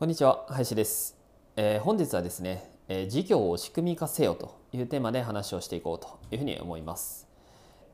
[0.00, 1.14] こんにちは林です、
[1.56, 7.28] えー、本日はですね、えー、事業を仕組み化せよというテーマで話をしていこうというふうに思います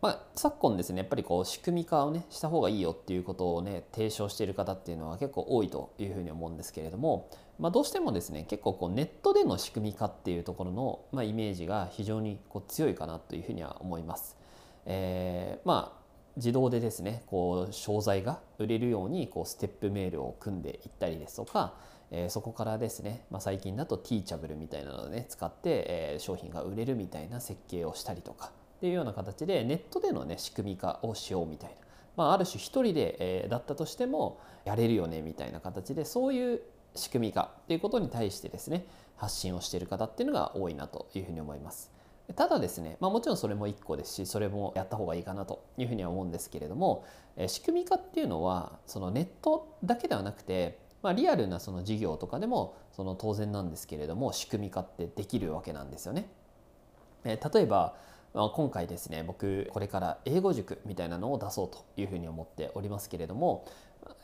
[0.00, 7.28] まあ、昨今ですねやっぱりこう仕組み化をねした方がいいよっていうことをね提唱している方っていうのは結構多いというふうに思うんですけれども、
[7.58, 14.36] まあ、どうしてもですね結構こうネットでの仕組み化っていうところの、まあ、イメージが非常にこう強いかなというふうには思います。
[14.84, 16.05] えー、まあ
[16.36, 21.74] 自動でですねこう商材が売れるようにこうステップメールを組んでいったりですとか、
[22.10, 31.76] えー、そこからですね、まあ、最近だとティーチャブルみたいなのをね使って、えー、商品が売れるみたいな設計をしたりとかっていうような形でネットでのね仕組み化をしようみたいな、
[32.16, 36.60] まあ、ある種一人で、えー、だったとしてもやれるよねみたいな形でそういう
[36.94, 38.84] 仕組み化っていうことに対してですね
[39.16, 41.95] 発信をしている方っていうのが多いなというふうに思います。
[42.34, 47.04] ただですね、まあ、もちろんそれも1個ですしそれもやった方がいいかなというふうには思うんですけれども
[47.46, 56.28] 仕組み化っていうのはそのネットだけではなくて、まあ、リアルなその事業とかでもその当然なんですけれども仕組み化ってできるわけなんですよね。
[57.24, 57.96] 例えば
[58.32, 63.66] 今回ですね僕これから英語塾みたいなのを出そうというふうに思っておりますけれども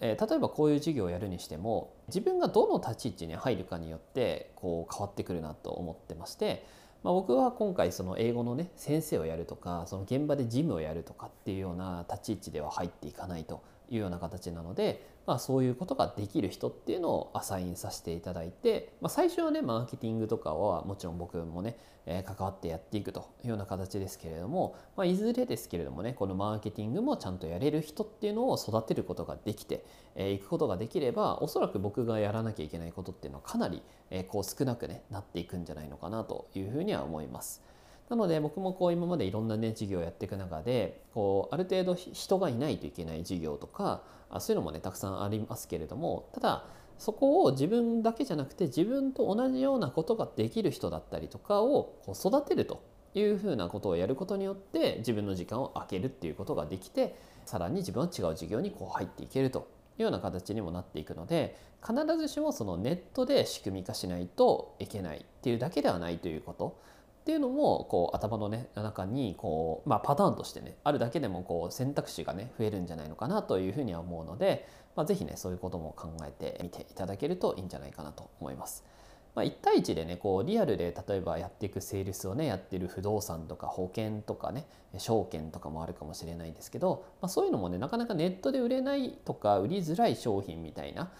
[0.00, 6.64] 例えばこういう授業をやるにしても自分がどの立ち位置に入るかによってこう変わってくるなと思ってまして
[7.02, 13.62] まあ、僕は今回その英語のね先生をやるとかその現場で事務をやるとかっていうような立ち位置では入っていかないと。
[13.92, 21.76] いうような形なので、まあ、そういうことができる人っていうのをアサインさせていただいて、まあ、最初はねマーケティングとかはもちろん僕もね、
[22.06, 29.78] え、関わってやっていくというような形ですけれども、まあ、いずれですけれどもねこのマーケティングもちゃんとやれる人っていうのを育てることができてい、
[30.16, 37.62] えー、くことができればおそらく僕がやらなきゃいけないことっていうのはかなり、え、こう少なくねなっていくんじゃないのかなというふうには思います。
[38.12, 44.02] なので僕もこう今までいろんなね事業をやっていく中でこうある程度人がいないといけない事業とか
[44.38, 46.66] そういうのもねたくさんありますけれどもただ
[46.98, 52.82] そこを自分だけじゃなくて自分と同じようなことができる人だったりとかをこう育てると
[53.14, 66.92] いうふうなことをやることによって自分の時間を空けるっていうことができてさらに自分は違う事業にこう入っていけるというような形にもなっていくので必ずしもそのネットで仕組み化しないといけないっていうだけではないということ。
[67.22, 74.66] っていうのもこう頭の、ね、中にこう、まあ、パターンとしてねあるだけでもこう選択肢がね増えるんじゃないのかなというふうには思うので、
[74.96, 78.84] まあ、是非ねそういうことも考えてみていただけるといいんじゃないかなと思います。
[79.34, 84.66] まあ、1対1でねこうリアルで例えばやっていくセールスをねやってる不動産とか保険とかね
[84.98, 91.10] 証券とかもあるかもしれないんですけど、まあ、そういうのもねなかなかネットで売れないとか売りづらい商品みたいな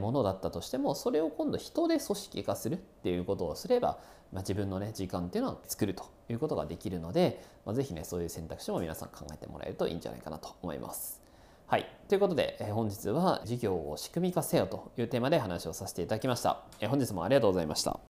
[0.00, 3.98] ものだったとしてもそれを今度人で組織化するっていうことをすれば、
[4.32, 11.29] まあ、自分のね時間っていうのを作るということができるので、まあ、是非ねそういう選択肢も皆さん考えてもらえるといいんじゃないかなと思います。
[11.70, 11.86] はい。
[12.08, 16.64] ということで、え本日は事業を仕組み化せよというテーマで話をさせていただきました。
[16.80, 18.09] え本日もありがとうございました。